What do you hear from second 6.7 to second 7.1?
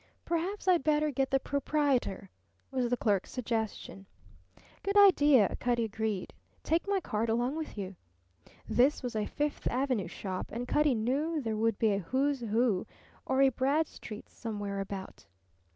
my